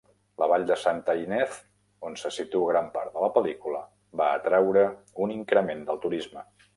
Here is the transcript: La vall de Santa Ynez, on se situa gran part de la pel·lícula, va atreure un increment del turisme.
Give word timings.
La 0.41 0.45
vall 0.51 0.63
de 0.69 0.75
Santa 0.83 1.13
Ynez, 1.23 1.57
on 2.09 2.15
se 2.21 2.31
situa 2.37 2.71
gran 2.71 2.89
part 2.95 3.13
de 3.17 3.23
la 3.25 3.29
pel·lícula, 3.35 3.81
va 4.23 4.31
atreure 4.39 4.87
un 5.27 5.35
increment 5.35 5.85
del 5.91 6.01
turisme. 6.07 6.45